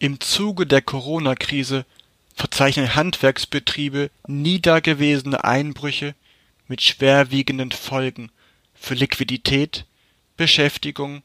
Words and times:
Im 0.00 0.20
Zuge 0.20 0.64
der 0.64 0.80
Corona-Krise 0.80 1.84
verzeichnen 2.32 2.94
Handwerksbetriebe 2.94 4.12
nie 4.28 4.60
dagewesene 4.60 5.42
Einbrüche 5.42 6.14
mit 6.68 6.82
schwerwiegenden 6.82 7.72
Folgen 7.72 8.30
für 8.74 8.94
Liquidität, 8.94 9.86
Beschäftigung 10.36 11.22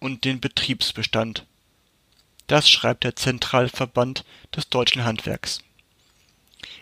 und 0.00 0.24
den 0.24 0.40
Betriebsbestand. 0.40 1.46
Das 2.48 2.68
schreibt 2.68 3.04
der 3.04 3.14
Zentralverband 3.14 4.24
des 4.56 4.68
deutschen 4.68 5.04
Handwerks. 5.04 5.60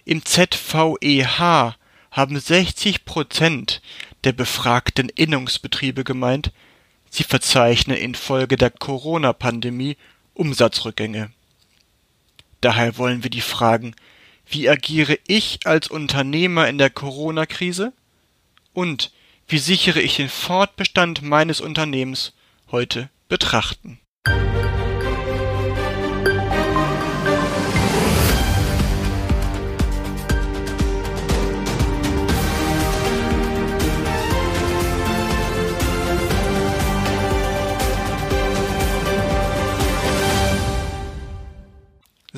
Im 0.07 0.25
ZVEH 0.25 1.77
haben 2.13 2.41
60 2.41 3.05
Prozent 3.05 3.83
der 4.25 4.33
befragten 4.33 5.11
Innungsbetriebe 5.11 6.03
gemeint, 6.03 6.51
sie 7.11 7.25
verzeichnen 7.25 7.99
infolge 7.99 8.57
der 8.57 8.71
Corona-Pandemie 8.71 9.99
Umsatzrückgänge. 10.37 11.31
Daher 12.61 12.99
wollen 12.99 13.23
wir 13.23 13.31
die 13.31 13.41
fragen, 13.41 13.95
wie 14.49 14.69
agiere 14.69 15.19
ich 15.27 15.61
als 15.65 15.89
Unternehmer 15.89 16.69
in 16.69 16.79
der 16.79 16.91
Corona-Krise? 16.91 17.93
Und 18.73 19.13
wie 19.49 19.59
sichere 19.59 20.01
ich 20.01 20.17
den 20.17 20.29
Fortbestand 20.29 21.23
meines 21.23 21.61
Unternehmens 21.61 22.33
heute 22.71 23.11
betrachten? 23.29 23.99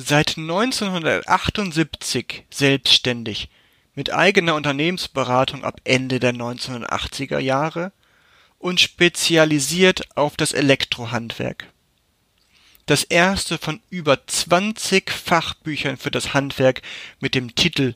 Seit 0.09 0.37
1978 0.39 2.45
selbstständig, 2.49 3.49
mit 3.93 4.11
eigener 4.11 4.55
Unternehmensberatung 4.55 5.63
ab 5.63 5.79
Ende 5.83 6.19
der 6.19 6.33
1980er 6.33 7.37
Jahre 7.37 7.91
und 8.57 8.79
spezialisiert 8.79 10.17
auf 10.17 10.35
das 10.35 10.53
Elektrohandwerk. 10.53 11.67
Das 12.87 13.03
erste 13.03 13.59
von 13.59 13.81
über 13.91 14.25
20 14.25 15.11
Fachbüchern 15.11 15.97
für 15.97 16.09
das 16.09 16.33
Handwerk 16.33 16.81
mit 17.19 17.35
dem 17.35 17.53
Titel 17.53 17.93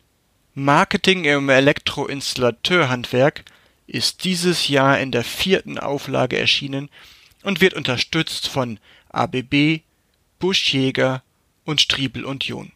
Marketing 0.53 1.23
im 1.23 1.49
Elektroinstallateurhandwerk 1.49 3.43
ist 3.87 4.23
dieses 4.23 4.67
Jahr 4.67 4.99
in 4.99 5.11
der 5.11 5.23
vierten 5.23 5.79
Auflage 5.79 6.37
erschienen 6.37 6.91
und 7.41 7.59
wird 7.59 7.73
unterstützt 7.73 8.49
von 8.49 8.79
ABB, 9.09 9.81
Buschjäger 10.37 11.23
und 11.65 11.81
Striebel 11.81 12.25
und 12.25 12.43
John. 12.45 12.71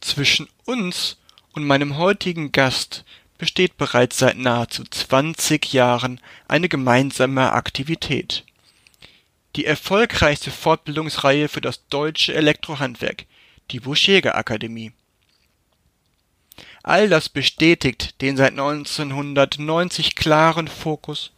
Zwischen 0.00 0.48
uns 0.64 1.16
und 1.52 1.66
meinem 1.66 1.96
heutigen 1.96 2.52
Gast 2.52 3.04
besteht 3.36 3.76
bereits 3.76 4.18
seit 4.18 4.36
nahezu 4.36 4.84
20 4.84 5.72
Jahren 5.72 6.20
eine 6.48 6.68
gemeinsame 6.68 7.52
Aktivität. 7.52 8.44
Die 9.56 9.64
erfolgreichste 9.64 10.50
Fortbildungsreihe 10.50 11.48
für 11.48 11.60
das 11.60 11.86
deutsche 11.88 12.34
Elektrohandwerk, 12.34 13.26
die 13.70 13.80
Buschjäger 13.80 14.36
Akademie. 14.36 14.92
All 16.82 17.08
das 17.08 17.28
bestätigt 17.28 18.20
den 18.20 18.36
seit 18.36 18.52
1990 18.52 20.14
klaren 20.14 20.68
Fokus 20.68 21.32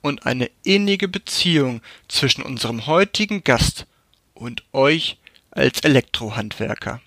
und 0.00 0.26
eine 0.26 0.50
innige 0.64 1.08
Beziehung 1.08 1.82
zwischen 2.08 2.42
unserem 2.42 2.86
heutigen 2.86 3.44
Gast 3.44 3.86
und 4.34 4.62
euch 4.72 5.18
als 5.58 5.80
Elektrohandwerker. 5.80 7.00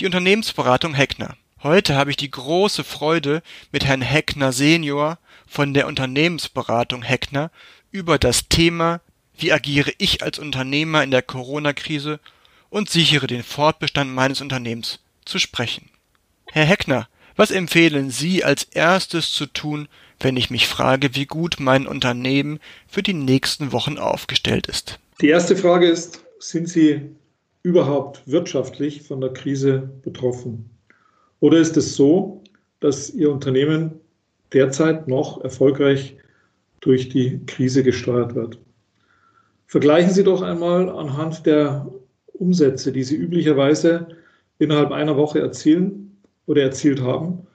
Die 0.00 0.06
Unternehmensberatung 0.06 0.94
Heckner. 0.94 1.36
Heute 1.62 1.94
habe 1.94 2.10
ich 2.10 2.16
die 2.16 2.30
große 2.30 2.82
Freude, 2.82 3.42
mit 3.72 3.84
Herrn 3.84 4.00
Heckner 4.00 4.52
Senior 4.52 5.18
von 5.46 5.74
der 5.74 5.86
Unternehmensberatung 5.86 7.02
Heckner 7.02 7.50
über 7.90 8.18
das 8.18 8.48
Thema 8.48 9.02
Wie 9.36 9.52
agiere 9.52 9.92
ich 9.98 10.22
als 10.22 10.38
Unternehmer 10.38 11.02
in 11.02 11.10
der 11.10 11.20
Corona-Krise 11.20 12.20
und 12.70 12.88
sichere 12.88 13.26
den 13.26 13.42
Fortbestand 13.42 14.14
meines 14.14 14.40
Unternehmens 14.40 15.00
zu 15.26 15.38
sprechen. 15.38 15.90
Herr 16.46 16.64
Heckner, 16.64 17.06
was 17.36 17.50
empfehlen 17.50 18.10
Sie 18.10 18.44
als 18.44 18.62
erstes 18.62 19.30
zu 19.30 19.44
tun, 19.44 19.88
wenn 20.20 20.38
ich 20.38 20.48
mich 20.48 20.66
frage, 20.66 21.14
wie 21.14 21.26
gut 21.26 21.56
mein 21.58 21.86
Unternehmen 21.86 22.60
für 22.88 23.02
die 23.02 23.12
nächsten 23.12 23.72
Wochen 23.72 23.98
aufgestellt 23.98 24.68
ist? 24.68 24.98
Die 25.20 25.28
erste 25.28 25.54
Frage 25.54 25.86
ist, 25.86 26.22
sind 26.38 26.68
Sie 26.68 27.10
überhaupt 27.66 28.22
wirtschaftlich 28.26 29.02
von 29.02 29.20
der 29.20 29.32
Krise 29.32 29.90
betroffen? 30.02 30.70
Oder 31.40 31.58
ist 31.58 31.76
es 31.76 31.96
so, 31.96 32.44
dass 32.78 33.10
Ihr 33.10 33.28
Unternehmen 33.28 33.90
derzeit 34.52 35.08
noch 35.08 35.42
erfolgreich 35.42 36.16
durch 36.78 37.08
die 37.08 37.44
Krise 37.46 37.82
gesteuert 37.82 38.36
wird? 38.36 38.60
Vergleichen 39.66 40.12
Sie 40.12 40.22
doch 40.22 40.42
einmal 40.42 40.88
anhand 40.88 41.44
der 41.44 41.90
Umsätze, 42.34 42.92
die 42.92 43.02
Sie 43.02 43.16
üblicherweise 43.16 44.06
innerhalb 44.60 44.92
einer 44.92 45.16
Woche 45.16 45.40
erzielen 45.40 46.16
oder 46.46 46.62
erzielt 46.62 47.02
haben, 47.02 47.48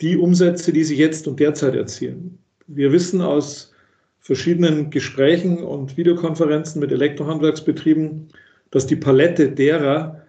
die 0.00 0.16
Umsätze, 0.16 0.72
die 0.72 0.84
Sie 0.84 0.96
jetzt 0.96 1.26
und 1.26 1.40
derzeit 1.40 1.74
erzielen. 1.74 2.38
Wir 2.68 2.92
wissen 2.92 3.20
aus 3.20 3.72
verschiedenen 4.20 4.90
Gesprächen 4.90 5.58
und 5.58 5.96
Videokonferenzen 5.96 6.80
mit 6.80 6.92
Elektrohandwerksbetrieben, 6.92 8.28
dass 8.70 8.86
die 8.86 8.96
Palette 8.96 9.50
derer, 9.50 10.22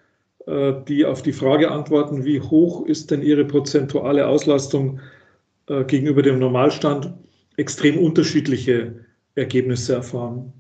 äh, 0.46 0.74
die 0.88 1.06
auf 1.06 1.22
die 1.22 1.34
Frage 1.34 1.72
antworten, 1.72 2.26
wie 2.26 2.42
hoch 2.42 2.86
ist 2.86 3.12
denn 3.12 3.22
ihre 3.22 3.46
prozentuale 3.46 4.28
Auslastung 4.28 5.00
äh, 5.68 5.84
gegenüber 5.84 6.22
dem 6.22 6.40
Normalstand, 6.40 7.14
extrem 7.58 7.98
unterschiedliche 7.98 8.94
Ergebnisse 9.36 9.94
erfahren. 9.94 10.52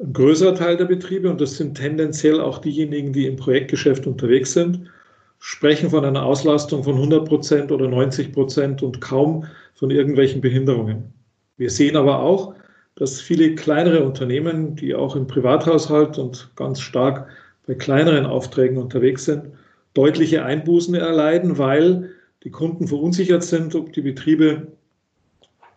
Ein 0.00 0.12
größerer 0.12 0.54
Teil 0.54 0.76
der 0.76 0.86
Betriebe, 0.86 1.30
und 1.30 1.40
das 1.40 1.56
sind 1.56 1.76
tendenziell 1.76 2.40
auch 2.40 2.58
diejenigen, 2.58 3.12
die 3.12 3.26
im 3.26 3.36
Projektgeschäft 3.36 4.06
unterwegs 4.06 4.52
sind, 4.52 4.90
sprechen 5.38 5.90
von 5.90 6.04
einer 6.04 6.24
Auslastung 6.24 6.84
von 6.84 6.94
100 6.94 7.28
Prozent 7.28 7.72
oder 7.72 7.88
90 7.88 8.32
Prozent 8.32 8.82
und 8.82 9.00
kaum 9.00 9.44
von 9.74 9.90
irgendwelchen 9.90 10.40
Behinderungen. 10.40 11.12
Wir 11.56 11.70
sehen 11.70 11.96
aber 11.96 12.20
auch, 12.20 12.54
dass 12.96 13.20
viele 13.20 13.54
kleinere 13.54 14.04
Unternehmen, 14.04 14.76
die 14.76 14.94
auch 14.94 15.16
im 15.16 15.26
Privathaushalt 15.26 16.18
und 16.18 16.50
ganz 16.56 16.80
stark 16.80 17.28
bei 17.66 17.74
kleineren 17.74 18.26
Aufträgen 18.26 18.76
unterwegs 18.78 19.24
sind, 19.24 19.46
deutliche 19.94 20.44
Einbußen 20.44 20.94
erleiden, 20.94 21.58
weil 21.58 22.10
die 22.44 22.50
Kunden 22.50 22.88
verunsichert 22.88 23.44
sind, 23.44 23.74
ob 23.74 23.92
die 23.92 24.02
Betriebe 24.02 24.66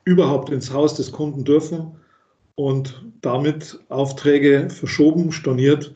überhaupt 0.03 0.49
ins 0.49 0.71
Haus 0.71 0.95
des 0.95 1.11
Kunden 1.11 1.43
dürfen 1.43 1.91
und 2.55 3.03
damit 3.21 3.79
Aufträge 3.89 4.69
verschoben, 4.69 5.31
storniert 5.31 5.93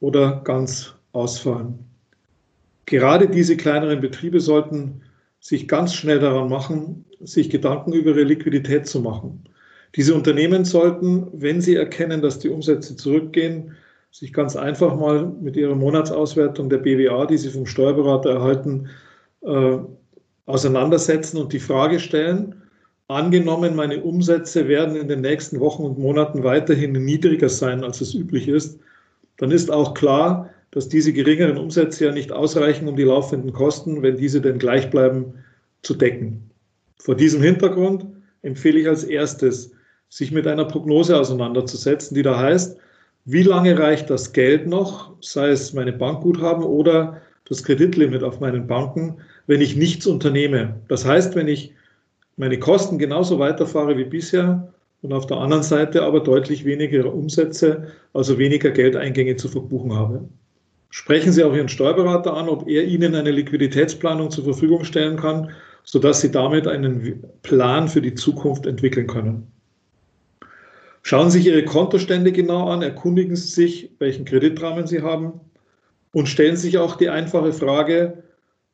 oder 0.00 0.40
ganz 0.44 0.94
ausfallen. 1.12 1.78
Gerade 2.86 3.28
diese 3.28 3.56
kleineren 3.56 4.00
Betriebe 4.00 4.40
sollten 4.40 5.02
sich 5.40 5.68
ganz 5.68 5.94
schnell 5.94 6.18
daran 6.18 6.48
machen, 6.48 7.04
sich 7.20 7.50
Gedanken 7.50 7.92
über 7.92 8.10
ihre 8.10 8.24
Liquidität 8.24 8.86
zu 8.86 9.00
machen. 9.00 9.44
Diese 9.96 10.14
Unternehmen 10.14 10.64
sollten, 10.64 11.26
wenn 11.32 11.60
sie 11.60 11.74
erkennen, 11.74 12.20
dass 12.20 12.38
die 12.38 12.50
Umsätze 12.50 12.96
zurückgehen, 12.96 13.72
sich 14.10 14.32
ganz 14.32 14.56
einfach 14.56 14.96
mal 14.96 15.26
mit 15.40 15.56
ihrer 15.56 15.74
Monatsauswertung 15.74 16.68
der 16.68 16.78
BWA, 16.78 17.26
die 17.26 17.38
sie 17.38 17.50
vom 17.50 17.66
Steuerberater 17.66 18.30
erhalten, 18.30 18.88
äh, 19.42 19.78
auseinandersetzen 20.46 21.38
und 21.38 21.52
die 21.52 21.58
Frage 21.58 21.98
stellen, 21.98 22.62
angenommen, 23.08 23.74
meine 23.74 24.02
Umsätze 24.02 24.68
werden 24.68 24.96
in 24.96 25.08
den 25.08 25.20
nächsten 25.20 25.60
Wochen 25.60 25.84
und 25.84 25.98
Monaten 25.98 26.44
weiterhin 26.44 26.92
niedriger 26.92 27.48
sein, 27.48 27.84
als 27.84 28.00
es 28.00 28.14
üblich 28.14 28.48
ist, 28.48 28.78
dann 29.38 29.50
ist 29.50 29.70
auch 29.70 29.94
klar, 29.94 30.50
dass 30.70 30.88
diese 30.88 31.12
geringeren 31.12 31.58
Umsätze 31.58 32.06
ja 32.06 32.12
nicht 32.12 32.32
ausreichen, 32.32 32.88
um 32.88 32.96
die 32.96 33.04
laufenden 33.04 33.52
Kosten, 33.52 34.02
wenn 34.02 34.16
diese 34.16 34.40
denn 34.40 34.58
gleich 34.58 34.90
bleiben, 34.90 35.34
zu 35.82 35.94
decken. 35.94 36.50
Vor 36.98 37.14
diesem 37.14 37.42
Hintergrund 37.42 38.06
empfehle 38.42 38.80
ich 38.80 38.88
als 38.88 39.04
erstes, 39.04 39.75
sich 40.08 40.32
mit 40.32 40.46
einer 40.46 40.64
Prognose 40.64 41.18
auseinanderzusetzen, 41.18 42.14
die 42.14 42.22
da 42.22 42.38
heißt, 42.38 42.78
wie 43.24 43.42
lange 43.42 43.78
reicht 43.78 44.08
das 44.08 44.32
Geld 44.32 44.66
noch, 44.66 45.12
sei 45.20 45.48
es 45.48 45.72
meine 45.72 45.92
Bankguthaben 45.92 46.62
oder 46.62 47.20
das 47.48 47.64
Kreditlimit 47.64 48.22
auf 48.22 48.40
meinen 48.40 48.66
Banken, 48.66 49.16
wenn 49.46 49.60
ich 49.60 49.76
nichts 49.76 50.06
unternehme. 50.06 50.80
Das 50.88 51.04
heißt, 51.04 51.34
wenn 51.34 51.48
ich 51.48 51.72
meine 52.36 52.58
Kosten 52.58 52.98
genauso 52.98 53.38
weiterfahre 53.38 53.96
wie 53.98 54.04
bisher 54.04 54.72
und 55.02 55.12
auf 55.12 55.26
der 55.26 55.38
anderen 55.38 55.62
Seite 55.62 56.02
aber 56.02 56.20
deutlich 56.20 56.64
weniger 56.64 57.12
Umsätze, 57.12 57.88
also 58.12 58.38
weniger 58.38 58.70
Geldeingänge 58.70 59.36
zu 59.36 59.48
verbuchen 59.48 59.94
habe. 59.94 60.28
Sprechen 60.90 61.32
Sie 61.32 61.44
auch 61.44 61.54
Ihren 61.54 61.68
Steuerberater 61.68 62.34
an, 62.34 62.48
ob 62.48 62.68
er 62.68 62.84
Ihnen 62.84 63.14
eine 63.14 63.30
Liquiditätsplanung 63.30 64.30
zur 64.30 64.44
Verfügung 64.44 64.84
stellen 64.84 65.16
kann, 65.16 65.50
sodass 65.84 66.20
Sie 66.20 66.30
damit 66.30 66.66
einen 66.66 67.22
Plan 67.42 67.88
für 67.88 68.00
die 68.00 68.14
Zukunft 68.14 68.66
entwickeln 68.66 69.06
können. 69.06 69.46
Schauen 71.08 71.30
Sie 71.30 71.38
sich 71.38 71.46
Ihre 71.46 71.64
Kontostände 71.64 72.32
genau 72.32 72.68
an, 72.68 72.82
erkundigen 72.82 73.36
Sie 73.36 73.46
sich, 73.46 73.90
welchen 74.00 74.24
Kreditrahmen 74.24 74.88
Sie 74.88 75.02
haben 75.02 75.34
und 76.10 76.28
stellen 76.28 76.56
sich 76.56 76.78
auch 76.78 76.96
die 76.96 77.10
einfache 77.10 77.52
Frage, 77.52 78.24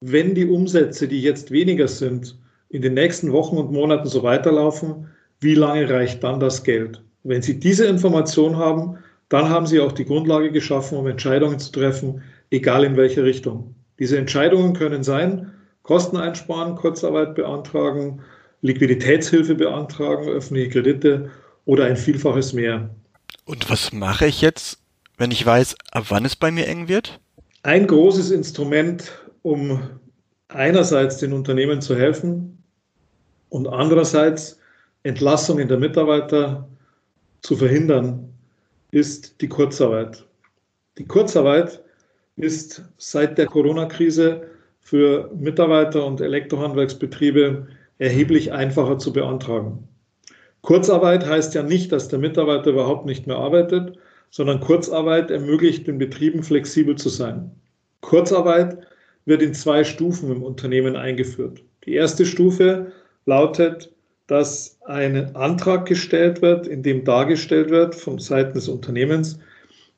wenn 0.01 0.35
die 0.35 0.47
Umsätze, 0.47 1.09
die 1.09 1.21
jetzt 1.21 1.51
weniger 1.51 1.89
sind, 1.89 2.39
in 2.71 2.81
den 2.81 2.95
nächsten 2.95 3.33
Wochen 3.33 3.59
und 3.59 3.71
Monaten 3.71 4.09
so 4.09 4.23
weiterlaufen, 4.23 5.09
wie 5.41 5.55
lange 5.55 5.91
reicht 5.91 6.25
dann 6.25 6.41
das 6.41 6.65
Geld? 6.65 7.03
Wenn 7.23 7.43
Sie 7.43 7.61
diese 7.61 7.85
Information 7.85 8.57
haben, 8.57 8.97
dann 9.29 9.51
haben 9.51 9.67
Sie 9.67 9.79
auch 9.79 9.93
die 9.93 10.07
Grundlage 10.07 10.51
geschaffen, 10.51 10.97
um 10.97 11.07
Entscheidungen 11.09 11.59
zu 11.59 11.71
treffen, 11.71 12.23
egal 12.51 12.85
in 12.85 12.97
welche 12.97 13.25
Richtung. 13.25 13.75
Diese 13.99 14.17
Entscheidungen 14.17 14.73
können 14.73 15.03
sein, 15.03 15.53
Kosten 15.83 16.17
einsparen, 16.17 16.77
Kurzarbeit 16.77 17.35
beantragen, 17.35 18.23
Liquiditätshilfe 18.63 19.55
beantragen, 19.55 20.31
öffentliche 20.31 20.71
Kredite 20.71 21.31
oder 21.65 21.85
ein 21.85 21.97
Vielfaches 21.97 22.53
mehr. 22.53 22.91
Und 23.45 23.71
was 23.71 23.93
mache 23.93 24.27
ich 24.27 24.41
jetzt, 24.41 24.79
wenn 25.17 25.31
ich 25.31 25.45
weiß, 25.45 25.77
ab 25.93 26.07
wann 26.09 26.25
es 26.25 26.37
bei 26.37 26.51
mir 26.51 26.67
eng 26.67 26.89
wird? 26.89 27.21
Ein 27.63 27.87
großes 27.87 28.31
Instrument, 28.31 29.13
um 29.43 29.81
einerseits 30.49 31.19
den 31.19 31.33
Unternehmen 31.33 31.81
zu 31.81 31.97
helfen 31.97 32.63
und 33.49 33.67
andererseits 33.69 34.59
Entlassungen 35.03 35.69
der 35.69 35.79
Mitarbeiter 35.79 36.69
zu 37.41 37.57
verhindern, 37.57 38.33
ist 38.91 39.41
die 39.41 39.49
Kurzarbeit. 39.49 40.25
Die 40.99 41.07
Kurzarbeit 41.07 41.83
ist 42.37 42.83
seit 42.99 43.39
der 43.39 43.47
Corona-Krise 43.47 44.47
für 44.81 45.31
Mitarbeiter 45.35 46.05
und 46.05 46.21
Elektrohandwerksbetriebe 46.21 47.67
erheblich 47.99 48.53
einfacher 48.53 48.99
zu 48.99 49.13
beantragen. 49.13 49.89
Kurzarbeit 50.63 51.27
heißt 51.27 51.55
ja 51.55 51.63
nicht, 51.63 51.91
dass 51.93 52.09
der 52.09 52.21
Mitarbeiter 52.21 52.71
überhaupt 52.71 53.05
nicht 53.05 53.27
mehr 53.27 53.37
arbeitet, 53.37 53.99
sondern 54.31 54.61
Kurzarbeit 54.61 55.31
ermöglicht 55.31 55.87
den 55.87 55.99
Betrieben 55.99 56.43
flexibel 56.43 56.97
zu 56.97 57.09
sein. 57.09 57.51
Kurzarbeit 58.01 58.79
wird 59.27 59.43
in 59.43 59.55
zwei 59.55 59.85
Stufen 59.85 60.31
im 60.31 60.43
Unternehmen 60.43 60.97
eingeführt. 60.97 61.63
Die 61.85 61.95
erste 61.95 62.25
Stufe 62.25 62.93
lautet, 63.27 63.93
dass 64.27 64.79
ein 64.87 65.35
Antrag 65.35 65.87
gestellt 65.87 66.43
wird, 66.43 66.67
in 66.67 66.83
dem 66.83 67.05
dargestellt 67.05 67.71
wird 67.71 67.95
von 67.95 68.19
Seiten 68.19 68.55
des 68.55 68.69
Unternehmens, 68.69 69.39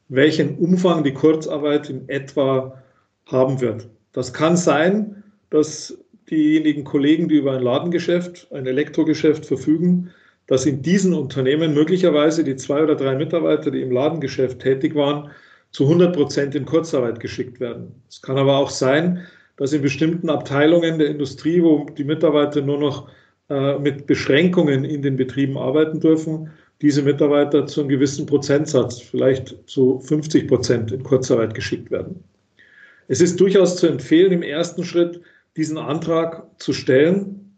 welchen 0.08 0.58
Umfang 0.58 1.04
die 1.04 1.14
Kurzarbeit 1.14 1.90
in 1.90 2.08
etwa 2.08 2.82
haben 3.26 3.60
wird. 3.60 3.88
Das 4.12 4.32
kann 4.32 4.56
sein, 4.56 5.22
dass 5.50 5.96
diejenigen 6.30 6.84
Kollegen, 6.84 7.28
die 7.28 7.36
über 7.36 7.52
ein 7.52 7.62
Ladengeschäft, 7.62 8.48
ein 8.50 8.66
Elektrogeschäft 8.66 9.44
verfügen, 9.46 10.10
dass 10.46 10.66
in 10.66 10.82
diesen 10.82 11.14
Unternehmen 11.14 11.74
möglicherweise 11.74 12.44
die 12.44 12.56
zwei 12.56 12.82
oder 12.82 12.94
drei 12.94 13.16
Mitarbeiter, 13.16 13.70
die 13.70 13.82
im 13.82 13.90
Ladengeschäft 13.90 14.60
tätig 14.60 14.94
waren, 14.94 15.30
zu 15.70 15.84
100 15.84 16.14
Prozent 16.14 16.54
in 16.54 16.66
Kurzarbeit 16.66 17.18
geschickt 17.20 17.60
werden. 17.60 17.92
Es 18.08 18.22
kann 18.22 18.38
aber 18.38 18.56
auch 18.58 18.70
sein, 18.70 19.26
dass 19.56 19.72
in 19.72 19.82
bestimmten 19.82 20.30
Abteilungen 20.30 20.98
der 20.98 21.08
Industrie, 21.08 21.62
wo 21.62 21.86
die 21.96 22.04
Mitarbeiter 22.04 22.60
nur 22.60 22.78
noch 22.78 23.08
äh, 23.48 23.78
mit 23.78 24.06
Beschränkungen 24.06 24.84
in 24.84 25.02
den 25.02 25.16
Betrieben 25.16 25.56
arbeiten 25.56 26.00
dürfen, 26.00 26.50
diese 26.80 27.02
Mitarbeiter 27.02 27.66
zu 27.66 27.80
einem 27.80 27.88
gewissen 27.88 28.26
Prozentsatz, 28.26 29.00
vielleicht 29.00 29.56
zu 29.66 30.00
50 30.00 30.48
Prozent 30.48 30.92
in 30.92 31.02
Kurzarbeit 31.02 31.54
geschickt 31.54 31.90
werden. 31.90 32.22
Es 33.08 33.20
ist 33.20 33.38
durchaus 33.40 33.76
zu 33.76 33.86
empfehlen, 33.86 34.32
im 34.32 34.42
ersten 34.42 34.84
Schritt 34.84 35.20
diesen 35.56 35.78
Antrag 35.78 36.46
zu 36.58 36.72
stellen. 36.72 37.56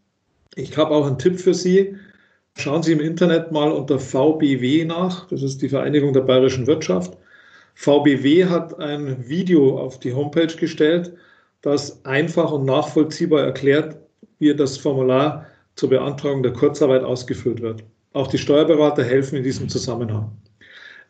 Ich 0.55 0.77
habe 0.77 0.91
auch 0.91 1.07
einen 1.07 1.17
Tipp 1.17 1.39
für 1.39 1.53
Sie. 1.53 1.95
Schauen 2.57 2.81
Sie 2.81 2.91
im 2.91 2.99
Internet 2.99 3.51
mal 3.51 3.71
unter 3.71 3.99
VBW 3.99 4.83
nach. 4.85 5.27
Das 5.27 5.43
ist 5.43 5.61
die 5.61 5.69
Vereinigung 5.69 6.11
der 6.11 6.21
bayerischen 6.21 6.65
Wirtschaft. 6.65 7.15
VBW 7.75 8.45
hat 8.45 8.79
ein 8.79 9.29
Video 9.29 9.79
auf 9.79 9.99
die 9.99 10.11
Homepage 10.11 10.47
gestellt, 10.47 11.13
das 11.61 12.03
einfach 12.03 12.51
und 12.51 12.65
nachvollziehbar 12.65 13.43
erklärt, 13.43 13.97
wie 14.39 14.55
das 14.55 14.75
Formular 14.75 15.45
zur 15.75 15.89
Beantragung 15.89 16.41
der 16.41 16.53
Kurzarbeit 16.53 17.03
ausgefüllt 17.03 17.61
wird. 17.61 17.83
Auch 18.13 18.25
die 18.25 18.39
Steuerberater 18.39 19.03
helfen 19.03 19.35
in 19.35 19.43
diesem 19.43 19.69
Zusammenhang. 19.69 20.31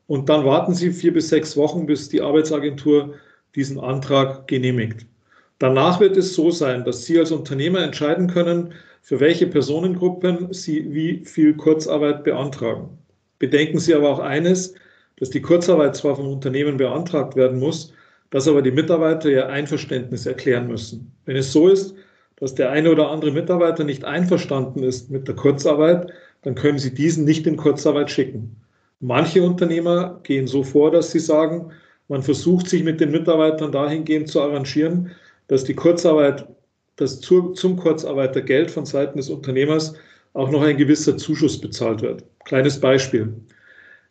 und 0.07 0.29
dann 0.29 0.45
warten 0.45 0.73
Sie 0.73 0.91
vier 0.91 1.13
bis 1.13 1.29
sechs 1.29 1.57
Wochen, 1.57 1.85
bis 1.85 2.09
die 2.09 2.21
Arbeitsagentur 2.21 3.15
diesen 3.55 3.79
Antrag 3.79 4.47
genehmigt. 4.47 5.05
Danach 5.59 5.99
wird 5.99 6.17
es 6.17 6.35
so 6.35 6.51
sein, 6.51 6.83
dass 6.83 7.05
Sie 7.05 7.17
als 7.17 7.31
Unternehmer 7.31 7.81
entscheiden 7.81 8.27
können, 8.27 8.73
für 9.01 9.19
welche 9.19 9.47
Personengruppen 9.47 10.53
Sie 10.53 10.93
wie 10.93 11.23
viel 11.25 11.55
Kurzarbeit 11.55 12.23
beantragen. 12.23 12.89
Bedenken 13.39 13.79
Sie 13.79 13.93
aber 13.93 14.09
auch 14.09 14.19
eines, 14.19 14.75
dass 15.17 15.29
die 15.29 15.41
Kurzarbeit 15.41 15.95
zwar 15.95 16.17
vom 16.17 16.27
Unternehmen 16.27 16.77
beantragt 16.77 17.35
werden 17.35 17.59
muss, 17.59 17.93
dass 18.31 18.47
aber 18.47 18.61
die 18.61 18.71
Mitarbeiter 18.71 19.29
ihr 19.29 19.47
Einverständnis 19.47 20.25
erklären 20.25 20.67
müssen. 20.67 21.11
Wenn 21.25 21.37
es 21.37 21.51
so 21.51 21.67
ist, 21.67 21.95
dass 22.37 22.55
der 22.55 22.71
eine 22.71 22.91
oder 22.91 23.09
andere 23.09 23.31
Mitarbeiter 23.31 23.83
nicht 23.83 24.03
einverstanden 24.03 24.83
ist 24.83 25.09
mit 25.09 25.27
der 25.27 25.35
Kurzarbeit, 25.35 26.11
dann 26.41 26.55
können 26.55 26.79
Sie 26.79 26.93
diesen 26.93 27.25
nicht 27.25 27.47
in 27.47 27.57
Kurzarbeit 27.57 28.11
schicken. 28.11 28.61
Manche 28.99 29.43
Unternehmer 29.43 30.19
gehen 30.23 30.47
so 30.47 30.63
vor, 30.63 30.91
dass 30.91 31.11
sie 31.11 31.19
sagen, 31.19 31.71
man 32.07 32.21
versucht 32.21 32.69
sich 32.69 32.83
mit 32.83 33.01
den 33.01 33.11
Mitarbeitern 33.11 33.71
dahingehend 33.71 34.29
zu 34.29 34.41
arrangieren, 34.41 35.11
dass 35.47 35.63
die 35.63 35.73
Kurzarbeit, 35.73 36.47
dass 36.95 37.19
zum 37.19 37.75
Kurzarbeitergeld 37.77 38.71
von 38.71 38.85
Seiten 38.85 39.17
des 39.17 39.29
Unternehmers 39.29 39.95
auch 40.33 40.49
noch 40.49 40.61
ein 40.61 40.77
gewisser 40.77 41.17
Zuschuss 41.17 41.59
bezahlt 41.59 42.01
wird. 42.01 42.23
Kleines 42.45 42.79
Beispiel. 42.79 43.33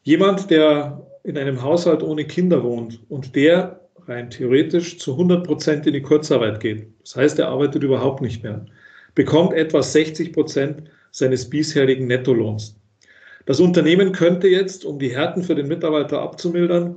Jemand, 0.02 0.50
der 0.50 1.06
in 1.22 1.38
einem 1.38 1.62
Haushalt 1.62 2.02
ohne 2.02 2.24
Kinder 2.24 2.62
wohnt 2.62 3.00
und 3.08 3.34
der 3.34 3.80
rein 4.06 4.30
theoretisch 4.30 4.98
zu 4.98 5.12
100 5.12 5.46
Prozent 5.46 5.86
in 5.86 5.92
die 5.94 6.02
Kurzarbeit 6.02 6.60
geht, 6.60 6.88
das 7.02 7.16
heißt, 7.16 7.38
er 7.38 7.48
arbeitet 7.48 7.82
überhaupt 7.82 8.20
nicht 8.20 8.42
mehr, 8.42 8.64
bekommt 9.14 9.54
etwa 9.54 9.82
60 9.82 10.32
Prozent 10.32 10.82
seines 11.10 11.48
bisherigen 11.48 12.06
Nettolohns. 12.06 12.76
Das 13.46 13.60
Unternehmen 13.60 14.12
könnte 14.12 14.48
jetzt, 14.48 14.84
um 14.84 14.98
die 14.98 15.14
Härten 15.14 15.42
für 15.42 15.54
den 15.54 15.68
Mitarbeiter 15.68 16.20
abzumildern, 16.20 16.96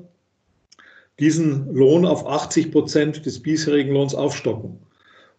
diesen 1.20 1.74
Lohn 1.74 2.06
auf 2.06 2.28
80 2.28 2.72
Prozent 2.72 3.26
des 3.26 3.42
bisherigen 3.42 3.92
Lohns 3.92 4.16
aufstocken. 4.16 4.80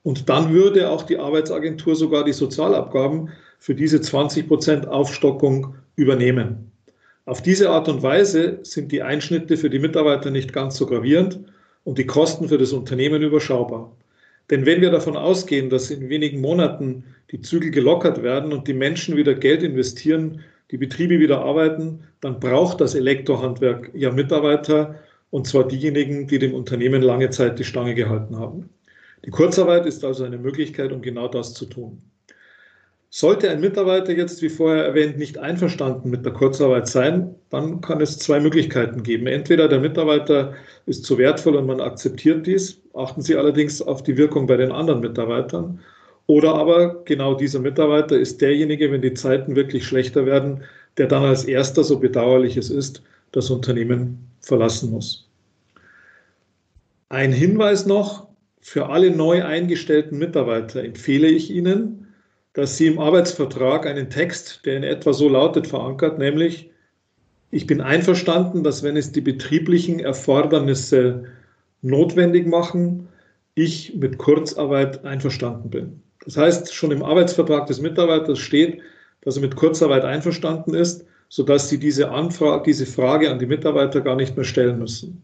Und 0.03 0.29
dann 0.29 0.53
würde 0.53 0.91
auch 0.91 1.03
die 1.03 1.19
Arbeitsagentur 1.19 1.97
sogar 1.97 2.25
die 2.25 2.33
Sozialabgaben 2.33 3.31
für 3.59 3.75
diese 3.75 4.01
20 4.01 4.49
Prozent 4.49 4.89
Aufstockung 4.89 5.75
übernehmen. 5.97 6.71
Auf 7.27 7.43
diese 7.43 7.71
Art 7.71 7.89
und 7.89 8.03
Weise 8.03 8.61
sind 8.63 8.91
die 8.91 9.03
Einschnitte 9.03 9.57
für 9.57 9.69
die 9.69 9.79
Mitarbeiter 9.79 10.31
nicht 10.31 10.53
ganz 10.53 10.77
so 10.77 10.87
gravierend 10.87 11.41
und 11.89 11.97
die 11.97 12.05
Kosten 12.05 12.51
für 12.51 12.59
das 12.59 12.75
Unternehmen 12.75 13.23
überschaubar. 13.23 13.97
Denn 14.51 14.67
wenn 14.67 14.83
wir 14.83 14.91
davon 14.91 15.17
ausgehen, 15.17 15.71
dass 15.71 15.91
in 15.91 16.11
wenigen 16.11 16.39
Monaten 16.39 17.05
die 17.31 17.41
Zügel 17.41 17.71
gelockert 17.71 18.23
werden 18.23 18.53
und 18.53 18.69
die 18.69 18.75
Menschen 18.75 19.17
wieder 19.17 19.33
Geld 19.33 19.63
investieren, 19.63 20.43
die 20.71 20.77
Betriebe 20.77 21.19
wieder 21.19 21.41
arbeiten, 21.41 22.01
dann 22.21 22.41
braucht 22.41 22.83
das 22.83 22.95
Elektrohandwerk 22.95 23.91
ja 23.95 24.13
Mitarbeiter, 24.13 24.97
und 25.31 25.47
zwar 25.47 25.67
diejenigen, 25.67 26.27
die 26.27 26.39
dem 26.39 26.53
Unternehmen 26.53 27.01
lange 27.01 27.31
Zeit 27.31 27.59
die 27.59 27.65
Stange 27.65 27.95
gehalten 27.95 28.37
haben. 28.37 28.69
Die 29.25 29.31
Kurzarbeit 29.31 29.87
ist 29.87 30.05
also 30.05 30.25
eine 30.25 30.37
Möglichkeit, 30.37 30.93
um 30.93 31.01
genau 31.01 31.27
das 31.27 31.55
zu 31.55 31.65
tun. 31.65 32.03
Sollte 33.11 33.51
ein 33.51 33.61
Mitarbeiter 33.61 34.13
jetzt, 34.13 34.43
wie 34.43 34.51
vorher 34.51 34.85
erwähnt, 34.85 35.17
nicht 35.17 35.39
einverstanden 35.39 36.11
mit 36.11 36.27
der 36.27 36.33
Kurzarbeit 36.33 36.89
sein, 36.89 37.35
dann 37.49 37.81
kann 37.81 38.03
es 38.03 38.19
zwei 38.19 38.39
Möglichkeiten 38.39 39.03
geben. 39.03 39.27
Entweder 39.27 39.67
der 39.67 39.81
Mitarbeiter 39.81 40.55
ist 40.85 41.05
zu 41.05 41.17
wertvoll 41.17 41.57
und 41.57 41.67
man 41.67 41.81
akzeptiert 41.81 42.47
dies, 42.47 42.83
achten 42.95 43.23
Sie 43.23 43.35
allerdings 43.35 43.81
auf 43.81 44.03
die 44.03 44.19
Wirkung 44.19 44.47
bei 44.47 44.59
den 44.59 44.73
anderen 44.73 45.01
Mitarbeitern. 45.01 45.81
Oder 46.27 46.55
aber 46.55 47.03
genau 47.05 47.33
dieser 47.35 47.61
Mitarbeiter 47.61 48.19
ist 48.19 48.43
derjenige, 48.43 48.93
wenn 48.93 49.01
die 49.01 49.15
Zeiten 49.15 49.57
wirklich 49.57 49.87
schlechter 49.87 50.27
werden, 50.27 50.63
der 50.99 51.07
dann 51.07 51.25
als 51.25 51.45
erster, 51.45 51.85
so 51.85 51.99
bedauerlich 51.99 52.59
es 52.59 52.69
ist, 52.69 53.03
das 53.33 53.49
Unternehmen 53.49 54.19
verlassen 54.41 54.91
muss. 54.91 55.27
Ein 57.09 57.33
Hinweis 57.33 57.87
noch, 57.87 58.29
für 58.61 58.91
alle 58.91 59.11
neu 59.11 59.43
eingestellten 59.43 60.19
Mitarbeiter 60.19 60.85
empfehle 60.85 61.29
ich 61.29 61.51
Ihnen, 61.51 61.98
dass 62.59 62.77
Sie 62.77 62.89
im 62.89 62.99
Arbeitsvertrag 62.99 63.87
einen 63.87 64.11
Text, 64.11 64.63
der 64.65 64.79
in 64.79 64.83
etwa 64.83 65.13
so 65.13 65.29
lautet, 65.29 65.69
verankert, 65.69 66.19
nämlich, 66.19 66.69
ich 67.53 67.69
bin 67.69 67.81
einverstanden, 67.81 68.65
dass 68.65 68.83
wenn 68.83 68.97
es 68.97 69.13
die 69.13 69.21
betrieblichen 69.21 70.01
Erfordernisse 70.01 71.27
notwendig 71.83 72.49
machen, 72.49 73.07
ich 73.55 73.95
mit 73.95 74.19
Kurzarbeit 74.19 75.05
einverstanden 75.05 75.71
bin. 75.71 76.03
Das 76.25 76.37
heißt, 76.37 76.75
schon 76.75 76.91
im 76.91 77.05
Arbeitsvertrag 77.05 77.69
des 77.69 77.81
Mitarbeiters 77.81 78.41
steht, 78.41 78.81
dass 79.21 79.37
er 79.37 79.43
mit 79.43 79.55
Kurzarbeit 79.55 80.05
einverstanden 80.05 80.75
ist, 80.75 81.07
sodass 81.29 81.69
Sie 81.69 81.79
diese, 81.79 82.11
Anfrage, 82.11 82.65
diese 82.65 82.87
Frage 82.87 83.31
an 83.31 83.39
die 83.39 83.47
Mitarbeiter 83.47 84.01
gar 84.01 84.17
nicht 84.17 84.35
mehr 84.35 84.45
stellen 84.45 84.81
müssen. 84.81 85.23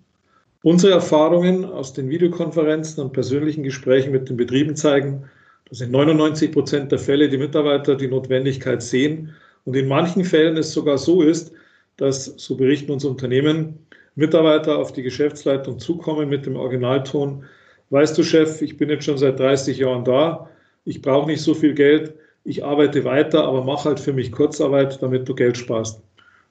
Unsere 0.62 0.92
Erfahrungen 0.92 1.64
aus 1.64 1.94
den 1.94 2.08
Videokonferenzen 2.10 3.02
und 3.02 3.12
persönlichen 3.12 3.64
Gesprächen 3.64 4.12
mit 4.12 4.28
den 4.28 4.36
Betrieben 4.36 4.76
zeigen, 4.76 5.28
dass 5.68 5.80
in 5.80 5.90
99 5.90 6.52
Prozent 6.52 6.92
der 6.92 6.98
Fälle 6.98 7.28
die 7.28 7.38
Mitarbeiter 7.38 7.96
die 7.96 8.08
Notwendigkeit 8.08 8.82
sehen 8.82 9.34
und 9.64 9.76
in 9.76 9.88
manchen 9.88 10.24
Fällen 10.24 10.56
es 10.56 10.72
sogar 10.72 10.98
so 10.98 11.22
ist, 11.22 11.52
dass, 11.96 12.24
so 12.24 12.56
berichten 12.56 12.92
uns 12.92 13.04
Unternehmen, 13.04 13.78
Mitarbeiter 14.14 14.78
auf 14.78 14.92
die 14.92 15.02
Geschäftsleitung 15.02 15.78
zukommen 15.78 16.28
mit 16.28 16.46
dem 16.46 16.56
Originalton, 16.56 17.44
weißt 17.90 18.16
du 18.16 18.22
Chef, 18.22 18.62
ich 18.62 18.76
bin 18.76 18.90
jetzt 18.90 19.04
schon 19.04 19.18
seit 19.18 19.38
30 19.38 19.78
Jahren 19.78 20.04
da, 20.04 20.48
ich 20.84 21.02
brauche 21.02 21.26
nicht 21.26 21.42
so 21.42 21.54
viel 21.54 21.74
Geld, 21.74 22.14
ich 22.44 22.64
arbeite 22.64 23.04
weiter, 23.04 23.44
aber 23.44 23.64
mach 23.64 23.84
halt 23.84 23.98
für 23.98 24.12
mich 24.12 24.30
Kurzarbeit, 24.30 25.02
damit 25.02 25.28
du 25.28 25.34
Geld 25.34 25.56
sparst. 25.56 26.02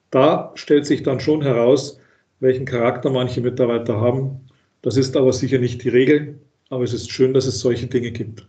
Da 0.10 0.52
stellt 0.56 0.86
sich 0.86 1.04
dann 1.04 1.20
schon 1.20 1.42
heraus, 1.42 2.00
welchen 2.40 2.66
Charakter 2.66 3.10
manche 3.10 3.42
Mitarbeiter 3.42 4.00
haben. 4.00 4.42
Das 4.82 4.98
ist 4.98 5.16
aber 5.16 5.32
sicher 5.32 5.60
nicht 5.60 5.84
die 5.84 5.90
Regel, 5.90 6.40
aber 6.70 6.84
es 6.84 6.94
ist 6.94 7.12
schön, 7.12 7.34
dass 7.34 7.46
es 7.46 7.60
solche 7.60 7.88
Dinge 7.88 8.12
gibt. 8.12 8.46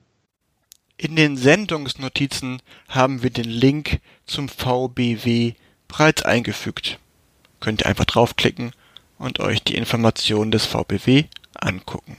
In 0.97 1.17
den 1.17 1.37
Sendungsnotizen 1.37 2.63
haben 2.89 3.23
wir 3.23 3.31
den 3.31 3.49
Link 3.49 4.01
zum 4.27 4.49
VBW 4.49 5.55
bereits 5.89 6.23
eingefügt. 6.23 6.99
Könnt 7.61 7.83
ihr 7.83 7.87
einfach 7.87 8.05
draufklicken 8.05 8.73
und 9.19 9.41
euch 9.41 9.63
die 9.65 9.75
Informationen 9.75 10.51
des 10.53 10.67
VBW 10.67 11.25
angucken. 11.55 12.17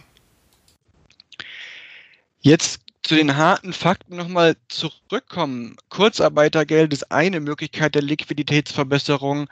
Jetzt 2.41 2.82
zu 3.01 3.15
den 3.15 3.38
harten 3.38 3.72
Fakten 3.72 4.17
nochmal 4.17 4.58
zurückkommen. 4.67 5.77
Kurzarbeitergeld 5.89 6.91
ist 6.91 7.12
eine 7.12 7.39
Möglichkeit 7.39 7.96
der 7.96 8.01
Liquiditätsverbesserung. 8.01 9.48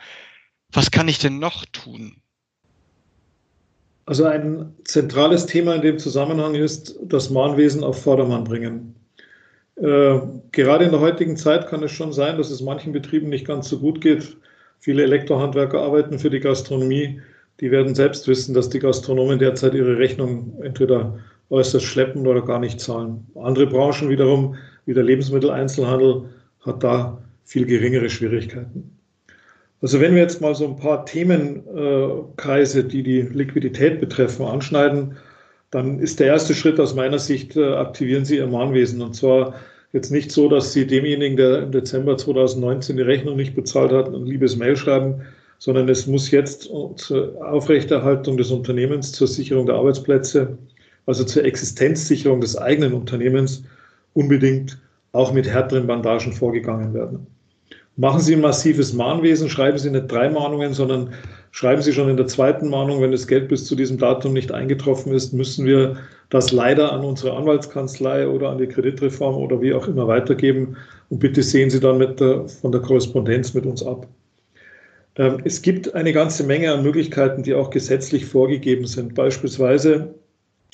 Was 0.72 0.92
kann 0.92 1.08
ich 1.08 1.20
denn 1.20 1.40
noch 1.40 1.66
tun? 1.68 2.18
Also 4.06 4.26
ein 4.26 4.76
zentrales 4.84 5.46
Thema 5.46 5.76
in 5.76 5.82
dem 5.82 6.00
Zusammenhang 6.00 6.56
ist 6.56 6.96
das 7.04 7.30
Mahnwesen 7.30 7.84
auf 7.84 8.02
Vordermann 8.04 8.44
bringen. 8.44 8.96
Äh, 9.76 10.20
gerade 10.52 10.86
in 10.86 10.92
der 10.92 11.00
heutigen 11.00 11.36
Zeit 11.36 11.68
kann 11.68 11.84
es 11.84 11.92
schon 11.92 12.14
sein, 12.14 12.38
dass 12.38 12.52
es 12.52 12.62
manchen 12.62 12.94
Betrieben 12.94 13.30
nicht 13.30 13.48
ganz 13.48 13.70
so 13.70 13.80
gut 13.80 14.02
geht. 14.02 14.38
Viele 14.80 15.04
Elektrohandwerker 15.04 15.82
arbeiten 15.82 16.20
für 16.20 16.30
die 16.30 16.40
Gastronomie. 16.40 17.22
Die 17.60 17.72
werden 17.72 17.96
selbst 17.96 18.28
wissen, 18.28 18.54
dass 18.54 18.70
die 18.70 18.80
Gastronomen 18.80 19.40
derzeit 19.40 19.74
ihre 19.74 19.98
Rechnung 19.98 20.54
entweder 20.62 21.20
äußerst 21.50 21.86
schleppend 21.86 22.28
oder 22.28 22.42
gar 22.42 22.60
nicht 22.60 22.80
zahlen. 22.80 23.26
Andere 23.36 23.68
Branchen 23.68 24.10
wiederum, 24.10 24.56
wie 24.86 24.94
der 24.94 25.04
Lebensmitteleinzelhandel, 25.04 26.26
hat 26.62 26.84
da 26.84 27.22
viel 27.46 27.66
geringere 27.66 28.10
Schwierigkeiten. 28.10 28.98
Also 29.82 30.00
wenn 30.00 30.16
wir 30.16 30.22
jetzt 30.22 30.40
mal 30.40 30.56
so 30.56 30.66
ein 30.66 30.78
paar 30.78 31.06
Themenkreise, 31.06 32.86
die 32.86 33.04
die 33.04 33.22
Liquidität 33.22 34.00
betreffen, 34.00 34.46
anschneiden, 34.46 35.18
dann 35.74 36.00
ist 36.00 36.20
der 36.20 36.28
erste 36.28 36.54
Schritt 36.54 36.80
aus 36.80 36.94
meiner 36.94 37.18
Sicht, 37.18 37.58
äh, 37.58 37.74
aktivieren 37.74 38.26
Sie 38.26 38.38
Ihr 38.38 38.46
Mahnwesen. 38.46 39.02
Und 39.02 39.16
zwar 39.16 39.56
jetzt 39.92 40.12
nicht 40.12 40.32
so, 40.32 40.48
dass 40.48 40.72
Sie 40.72 40.86
demjenigen, 40.86 41.36
der 41.36 41.64
im 41.64 41.72
Dezember 41.72 42.16
2019 42.16 42.98
die 42.98 43.02
Rechnung 43.02 43.36
nicht 43.36 43.56
bezahlt 43.56 43.92
hat, 43.92 44.08
ein 44.08 44.26
liebes 44.26 44.56
Mail 44.56 44.76
schreiben, 44.76 45.22
sondern 45.58 45.90
es 45.90 46.06
muss 46.06 46.30
jetzt 46.30 46.70
zur 46.98 47.44
Aufrechterhaltung 47.44 48.38
des 48.38 48.52
Unternehmens, 48.52 49.14
zur 49.14 49.28
Sicherung 49.28 49.66
der 49.66 49.76
Arbeitsplätze, 49.76 50.58
also 51.08 51.24
zur 51.24 51.44
Existenzsicherung 51.44 52.40
des 52.40 52.56
eigenen 52.56 52.94
Unternehmens 52.94 53.64
unbedingt 54.14 54.78
auch 55.12 55.34
mit 55.34 55.48
härteren 55.48 55.88
Bandagen 55.88 56.34
vorgegangen 56.34 56.94
werden. 56.94 57.26
Machen 57.96 58.22
Sie 58.22 58.34
ein 58.36 58.42
massives 58.42 58.94
Mahnwesen, 58.94 59.50
schreiben 59.50 59.78
Sie 59.78 59.90
nicht 59.90 60.12
drei 60.12 60.30
Mahnungen, 60.30 60.74
sondern 60.74 61.14
schreiben 61.54 61.84
Sie 61.84 61.94
schon 61.94 62.10
in 62.10 62.18
der 62.18 62.26
zweiten 62.28 62.68
Mahnung, 62.68 63.02
wenn 63.02 63.12
das 63.12 63.28
Geld 63.28 63.48
bis 63.48 63.66
zu 63.66 63.76
diesem 63.76 64.00
Datum 64.00 64.34
nicht 64.34 64.52
eingetroffen 64.52 65.14
ist, 65.14 65.34
müssen 65.34 65.66
wir 65.66 65.98
das 66.30 66.52
leider 66.52 66.92
an 66.92 67.06
unsere 67.06 67.38
Anwaltskanzlei 67.38 68.28
oder 68.28 68.50
an 68.50 68.58
die 68.58 68.66
Kreditreform 68.66 69.36
oder 69.36 69.62
wie 69.62 69.74
auch 69.74 69.88
immer 69.88 70.08
weitergeben. 70.08 70.76
Und 71.10 71.20
bitte 71.20 71.44
sehen 71.44 71.70
Sie 71.70 71.80
dann 71.80 72.00
mit 72.00 72.20
der, 72.20 72.48
von 72.48 72.72
der 72.72 72.82
Korrespondenz 72.82 73.54
mit 73.54 73.68
uns 73.68 73.86
ab. 73.86 74.08
Ähm, 75.16 75.42
es 75.44 75.62
gibt 75.62 75.94
eine 75.94 76.12
ganze 76.12 76.44
Menge 76.44 76.74
an 76.74 76.82
Möglichkeiten, 76.82 77.44
die 77.44 77.54
auch 77.54 77.70
gesetzlich 77.70 78.26
vorgegeben 78.26 78.88
sind. 78.88 79.14
Beispielsweise, 79.14 80.16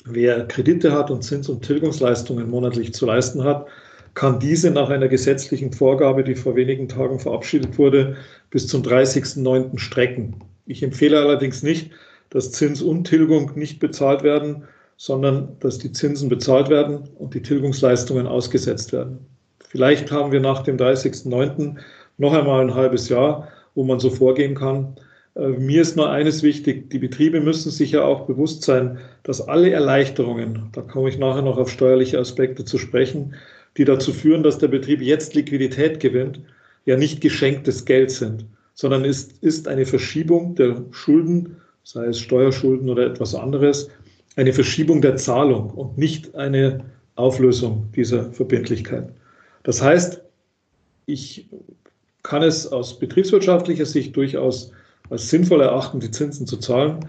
wer 0.06 0.46
Kredite 0.48 0.92
hat 0.92 1.10
und 1.10 1.22
Zins- 1.22 1.50
und 1.50 1.62
Tilgungsleistungen 1.62 2.48
monatlich 2.48 2.94
zu 2.94 3.04
leisten 3.04 3.44
hat, 3.44 3.66
kann 4.14 4.40
diese 4.40 4.70
nach 4.70 4.88
einer 4.88 5.08
gesetzlichen 5.08 5.74
Vorgabe, 5.74 6.24
die 6.24 6.34
vor 6.34 6.56
wenigen 6.56 6.88
Tagen 6.88 7.18
verabschiedet 7.20 7.76
wurde, 7.76 8.16
bis 8.48 8.66
zum 8.66 8.80
30.09. 8.80 9.78
strecken. 9.78 10.36
Ich 10.66 10.82
empfehle 10.82 11.18
allerdings 11.18 11.62
nicht, 11.62 11.90
dass 12.30 12.52
Zins 12.52 12.82
und 12.82 13.04
Tilgung 13.04 13.52
nicht 13.56 13.80
bezahlt 13.80 14.22
werden, 14.22 14.64
sondern 14.96 15.56
dass 15.60 15.78
die 15.78 15.92
Zinsen 15.92 16.28
bezahlt 16.28 16.68
werden 16.68 17.08
und 17.18 17.34
die 17.34 17.42
Tilgungsleistungen 17.42 18.26
ausgesetzt 18.26 18.92
werden. 18.92 19.18
Vielleicht 19.68 20.10
haben 20.10 20.32
wir 20.32 20.40
nach 20.40 20.62
dem 20.62 20.76
30.09. 20.76 21.76
noch 22.18 22.32
einmal 22.34 22.60
ein 22.60 22.74
halbes 22.74 23.08
Jahr, 23.08 23.48
wo 23.74 23.84
man 23.84 24.00
so 24.00 24.10
vorgehen 24.10 24.54
kann. 24.54 24.96
Äh, 25.36 25.48
mir 25.48 25.82
ist 25.82 25.96
nur 25.96 26.10
eines 26.10 26.42
wichtig, 26.42 26.90
die 26.90 26.98
Betriebe 26.98 27.40
müssen 27.40 27.70
sich 27.70 27.92
ja 27.92 28.02
auch 28.02 28.26
bewusst 28.26 28.62
sein, 28.62 28.98
dass 29.22 29.40
alle 29.40 29.70
Erleichterungen, 29.70 30.68
da 30.72 30.82
komme 30.82 31.08
ich 31.08 31.18
nachher 31.18 31.42
noch 31.42 31.56
auf 31.56 31.70
steuerliche 31.70 32.18
Aspekte 32.18 32.64
zu 32.64 32.78
sprechen, 32.78 33.34
die 33.76 33.84
dazu 33.84 34.12
führen, 34.12 34.42
dass 34.42 34.58
der 34.58 34.68
Betrieb 34.68 35.00
jetzt 35.00 35.34
Liquidität 35.34 36.00
gewinnt, 36.00 36.40
ja 36.84 36.96
nicht 36.96 37.20
geschenktes 37.20 37.84
Geld 37.84 38.10
sind, 38.10 38.44
sondern 38.80 39.04
ist, 39.04 39.34
ist 39.42 39.68
eine 39.68 39.84
Verschiebung 39.84 40.54
der 40.54 40.82
Schulden, 40.90 41.56
sei 41.84 42.06
es 42.06 42.18
Steuerschulden 42.18 42.88
oder 42.88 43.04
etwas 43.04 43.34
anderes, 43.34 43.90
eine 44.36 44.54
Verschiebung 44.54 45.02
der 45.02 45.16
Zahlung 45.16 45.68
und 45.68 45.98
nicht 45.98 46.34
eine 46.34 46.82
Auflösung 47.14 47.90
dieser 47.94 48.32
Verbindlichkeit. 48.32 49.12
Das 49.64 49.82
heißt, 49.82 50.22
ich 51.04 51.46
kann 52.22 52.42
es 52.42 52.72
aus 52.72 52.98
betriebswirtschaftlicher 52.98 53.84
Sicht 53.84 54.16
durchaus 54.16 54.72
als 55.10 55.28
sinnvoll 55.28 55.60
erachten, 55.60 56.00
die 56.00 56.10
Zinsen 56.10 56.46
zu 56.46 56.56
zahlen 56.56 57.00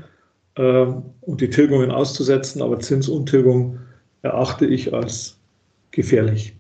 äh, 0.56 0.88
und 1.22 1.40
die 1.40 1.50
Tilgungen 1.50 1.90
auszusetzen, 1.90 2.62
aber 2.62 2.82
Zins 2.82 3.08
und 3.08 3.30
Tilgung 3.30 3.80
erachte 4.24 4.66
ich 4.66 4.94
als 4.94 5.38
gefährlich. 5.92 6.54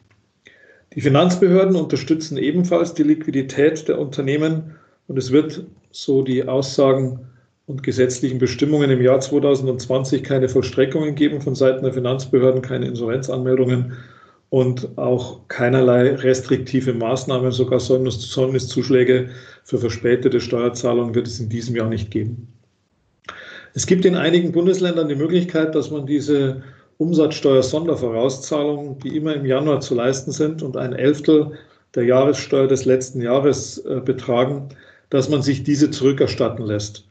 Die 0.95 1.01
Finanzbehörden 1.01 1.75
unterstützen 1.75 2.37
ebenfalls 2.37 2.93
die 2.93 3.03
Liquidität 3.03 3.89
der 3.89 3.99
Unternehmen 3.99 4.75
und 5.11 5.17
es 5.17 5.33
wird, 5.33 5.65
so 5.91 6.21
die 6.21 6.47
Aussagen 6.47 7.19
und 7.65 7.83
gesetzlichen 7.83 8.39
Bestimmungen 8.39 8.89
im 8.89 9.01
Jahr 9.01 9.19
2020 9.19 10.23
keine 10.23 10.47
Vollstreckungen 10.47 11.15
geben 11.15 11.41
von 11.41 11.53
Seiten 11.53 11.83
der 11.83 11.91
Finanzbehörden, 11.91 12.61
keine 12.61 12.85
Insolvenzanmeldungen 12.85 13.97
und 14.51 14.97
auch 14.97 15.45
keinerlei 15.49 16.15
restriktive 16.15 16.93
Maßnahmen, 16.93 17.51
sogar 17.51 17.81
Säumniszuschläge 17.81 19.31
für 19.65 19.79
verspätete 19.79 20.39
Steuerzahlungen 20.39 21.13
wird 21.13 21.27
es 21.27 21.41
in 21.41 21.49
diesem 21.49 21.75
Jahr 21.75 21.89
nicht 21.89 22.09
geben. 22.09 22.47
Es 23.73 23.87
gibt 23.87 24.05
in 24.05 24.15
einigen 24.15 24.53
Bundesländern 24.53 25.09
die 25.09 25.15
Möglichkeit, 25.15 25.75
dass 25.75 25.91
man 25.91 26.05
diese 26.05 26.63
Umsatzsteuer-Sondervorauszahlungen, 26.99 28.99
die 28.99 29.17
immer 29.17 29.35
im 29.35 29.45
Januar 29.45 29.81
zu 29.81 29.93
leisten 29.93 30.31
sind 30.31 30.63
und 30.63 30.77
ein 30.77 30.93
Elftel 30.93 31.51
der 31.95 32.05
Jahressteuer 32.05 32.67
des 32.67 32.85
letzten 32.85 33.21
Jahres 33.21 33.79
äh, 33.79 33.99
betragen, 33.99 34.69
dass 35.11 35.29
man 35.29 35.43
sich 35.43 35.63
diese 35.63 35.91
zurückerstatten 35.91 36.65
lässt. 36.65 37.05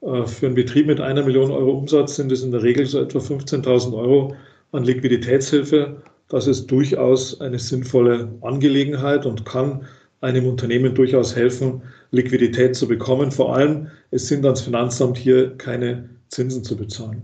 Äh, 0.00 0.24
für 0.24 0.46
einen 0.46 0.54
Betrieb 0.54 0.86
mit 0.86 1.00
einer 1.00 1.22
Million 1.22 1.50
Euro 1.50 1.72
Umsatz 1.72 2.16
sind 2.16 2.32
es 2.32 2.42
in 2.42 2.52
der 2.52 2.62
Regel 2.62 2.86
so 2.86 3.00
etwa 3.00 3.18
15.000 3.18 3.92
Euro 3.92 4.34
an 4.72 4.84
Liquiditätshilfe. 4.84 6.02
Das 6.28 6.46
ist 6.46 6.68
durchaus 6.68 7.40
eine 7.40 7.58
sinnvolle 7.58 8.30
Angelegenheit 8.40 9.26
und 9.26 9.44
kann 9.44 9.84
einem 10.22 10.46
Unternehmen 10.46 10.94
durchaus 10.94 11.34
helfen, 11.34 11.82
Liquidität 12.12 12.76
zu 12.76 12.86
bekommen. 12.86 13.32
Vor 13.32 13.54
allem, 13.54 13.88
es 14.10 14.28
sind 14.28 14.44
ans 14.44 14.60
Finanzamt 14.60 15.18
hier 15.18 15.56
keine 15.56 16.08
Zinsen 16.28 16.62
zu 16.62 16.76
bezahlen. 16.76 17.22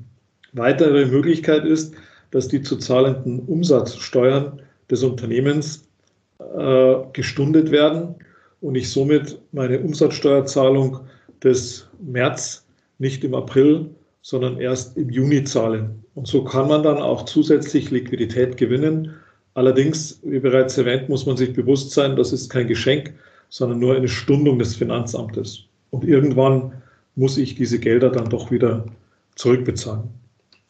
Weitere 0.54 1.06
Möglichkeit 1.06 1.64
ist, 1.64 1.94
dass 2.32 2.48
die 2.48 2.62
zu 2.62 2.76
zahlenden 2.76 3.40
Umsatzsteuern 3.40 4.60
des 4.90 5.04
Unternehmens 5.04 5.84
äh, 6.40 6.94
gestundet 7.12 7.70
werden 7.70 8.16
und 8.66 8.74
ich 8.74 8.90
somit 8.90 9.38
meine 9.52 9.78
Umsatzsteuerzahlung 9.78 10.98
des 11.40 11.86
März 12.00 12.66
nicht 12.98 13.22
im 13.22 13.32
April, 13.32 13.90
sondern 14.22 14.58
erst 14.58 14.96
im 14.96 15.08
Juni 15.08 15.44
zahle. 15.44 15.94
Und 16.16 16.26
so 16.26 16.42
kann 16.42 16.66
man 16.66 16.82
dann 16.82 16.96
auch 16.96 17.26
zusätzlich 17.26 17.92
Liquidität 17.92 18.56
gewinnen. 18.56 19.14
Allerdings, 19.54 20.18
wie 20.24 20.40
bereits 20.40 20.76
erwähnt, 20.76 21.08
muss 21.08 21.26
man 21.26 21.36
sich 21.36 21.52
bewusst 21.52 21.92
sein, 21.92 22.16
das 22.16 22.32
ist 22.32 22.50
kein 22.50 22.66
Geschenk, 22.66 23.14
sondern 23.50 23.78
nur 23.78 23.94
eine 23.94 24.08
Stundung 24.08 24.58
des 24.58 24.74
Finanzamtes. 24.74 25.60
Und 25.90 26.02
irgendwann 26.02 26.72
muss 27.14 27.38
ich 27.38 27.54
diese 27.54 27.78
Gelder 27.78 28.10
dann 28.10 28.28
doch 28.30 28.50
wieder 28.50 28.84
zurückbezahlen. 29.36 30.08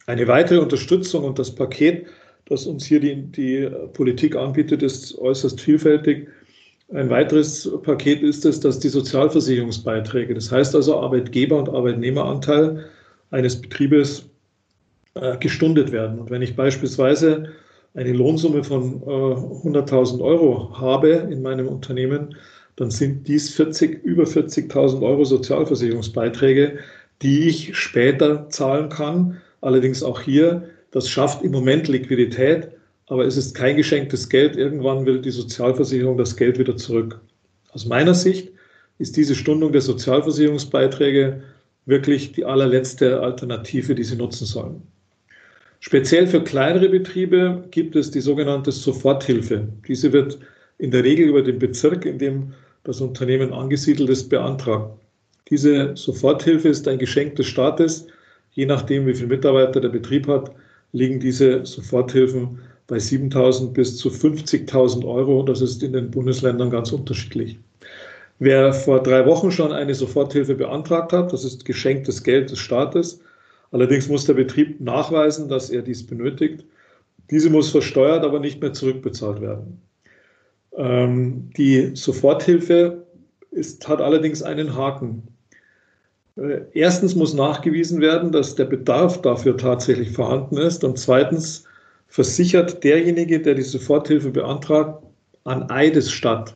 Eine 0.05 0.27
weitere 0.27 0.59
Unterstützung 0.59 1.23
und 1.23 1.39
das 1.39 1.49
Paket, 1.49 2.05
das 2.45 2.67
uns 2.67 2.85
hier 2.85 2.99
die, 2.99 3.23
die 3.23 3.67
Politik 3.93 4.35
anbietet, 4.35 4.83
ist 4.83 5.17
äußerst 5.17 5.59
vielfältig. 5.59 6.27
Ein 6.93 7.09
weiteres 7.09 7.69
Paket 7.83 8.23
ist 8.23 8.45
es, 8.45 8.61
dass 8.61 8.79
die 8.79 8.87
Sozialversicherungsbeiträge, 8.87 10.33
das 10.33 10.51
heißt 10.51 10.73
also 10.73 10.99
Arbeitgeber- 10.99 11.57
und 11.59 11.69
Arbeitnehmeranteil 11.69 12.85
eines 13.29 13.61
Betriebes 13.61 14.29
äh, 15.15 15.37
gestundet 15.37 15.91
werden. 15.91 16.19
Und 16.19 16.29
wenn 16.29 16.41
ich 16.41 16.55
beispielsweise 16.55 17.49
eine 17.93 18.13
Lohnsumme 18.13 18.63
von 18.63 19.01
äh, 19.01 19.05
100.000 19.05 20.21
Euro 20.21 20.79
habe 20.79 21.09
in 21.09 21.41
meinem 21.41 21.67
Unternehmen, 21.67 22.35
dann 22.77 22.91
sind 22.91 23.27
dies 23.27 23.53
40, 23.55 24.03
über 24.03 24.23
40.000 24.23 25.01
Euro 25.01 25.25
Sozialversicherungsbeiträge, 25.25 26.77
die 27.21 27.49
ich 27.49 27.75
später 27.75 28.47
zahlen 28.49 28.87
kann. 28.89 29.41
Allerdings 29.61 30.03
auch 30.03 30.21
hier, 30.21 30.69
das 30.91 31.09
schafft 31.09 31.43
im 31.43 31.51
Moment 31.51 31.87
Liquidität, 31.89 32.69
aber 33.07 33.25
es 33.25 33.37
ist 33.37 33.55
kein 33.55 33.77
geschenktes 33.77 34.29
Geld. 34.29 34.55
Irgendwann 34.55 35.05
will 35.05 35.19
die 35.19 35.31
Sozialversicherung 35.31 36.17
das 36.17 36.35
Geld 36.35 36.59
wieder 36.59 36.77
zurück. 36.77 37.19
Aus 37.71 37.85
meiner 37.85 38.13
Sicht 38.13 38.51
ist 38.99 39.17
diese 39.17 39.35
Stundung 39.35 39.71
der 39.71 39.81
Sozialversicherungsbeiträge 39.81 41.41
wirklich 41.85 42.33
die 42.33 42.45
allerletzte 42.45 43.21
Alternative, 43.21 43.95
die 43.95 44.03
Sie 44.03 44.17
nutzen 44.17 44.45
sollen. 44.45 44.81
Speziell 45.79 46.27
für 46.27 46.43
kleinere 46.43 46.89
Betriebe 46.89 47.63
gibt 47.71 47.95
es 47.95 48.11
die 48.11 48.19
sogenannte 48.19 48.71
Soforthilfe. 48.71 49.67
Diese 49.87 50.11
wird 50.11 50.39
in 50.79 50.91
der 50.91 51.03
Regel 51.03 51.27
über 51.27 51.41
den 51.41 51.59
Bezirk, 51.59 52.05
in 52.05 52.17
dem 52.17 52.53
das 52.83 52.99
Unternehmen 52.99 53.53
angesiedelt 53.53 54.09
ist, 54.09 54.29
beantragt. 54.29 54.99
Diese 55.49 55.95
Soforthilfe 55.95 56.67
ist 56.69 56.87
ein 56.87 56.97
Geschenk 56.97 57.35
des 57.35 57.47
Staates. 57.47 58.07
Je 58.51 58.65
nachdem, 58.65 59.05
wie 59.05 59.13
viele 59.13 59.27
Mitarbeiter 59.27 59.79
der 59.79 59.89
Betrieb 59.89 60.27
hat, 60.27 60.51
liegen 60.91 61.19
diese 61.19 61.65
Soforthilfen 61.65 62.59
bei 62.87 62.97
7.000 62.97 63.73
bis 63.73 63.97
zu 63.97 64.09
50.000 64.09 65.05
Euro. 65.05 65.43
Das 65.43 65.61
ist 65.61 65.83
in 65.83 65.93
den 65.93 66.09
Bundesländern 66.09 66.69
ganz 66.69 66.91
unterschiedlich. 66.91 67.59
Wer 68.39 68.73
vor 68.73 69.01
drei 69.01 69.25
Wochen 69.25 69.51
schon 69.51 69.71
eine 69.71 69.95
Soforthilfe 69.95 70.55
beantragt 70.55 71.11
hat, 71.11 71.33
das 71.33 71.43
ist 71.43 71.65
geschenktes 71.65 72.23
Geld 72.23 72.51
des 72.51 72.59
Staates. 72.59 73.19
Allerdings 73.71 74.07
muss 74.07 74.25
der 74.25 74.35
Betrieb 74.35 74.79
nachweisen, 74.79 75.49
dass 75.49 75.69
er 75.69 75.81
dies 75.81 76.05
benötigt. 76.05 76.63
Diese 77.29 77.49
muss 77.49 77.71
versteuert, 77.71 78.23
aber 78.23 78.39
nicht 78.39 78.61
mehr 78.61 78.73
zurückbezahlt 78.73 79.41
werden. 79.41 79.81
Ähm, 80.77 81.49
die 81.57 81.95
Soforthilfe 81.95 83.03
ist, 83.51 83.87
hat 83.87 83.99
allerdings 83.99 84.43
einen 84.43 84.75
Haken. 84.75 85.23
Äh, 86.37 86.61
erstens 86.73 87.15
muss 87.15 87.33
nachgewiesen 87.33 87.99
werden, 87.99 88.31
dass 88.31 88.55
der 88.55 88.65
Bedarf 88.65 89.21
dafür 89.21 89.57
tatsächlich 89.57 90.11
vorhanden 90.11 90.57
ist. 90.57 90.83
Und 90.83 90.97
zweitens 90.99 91.65
versichert 92.07 92.83
derjenige, 92.83 93.41
der 93.41 93.55
die 93.55 93.61
Soforthilfe 93.61 94.31
beantragt, 94.31 95.03
an 95.43 95.69
Eides 95.69 96.11
statt, 96.11 96.55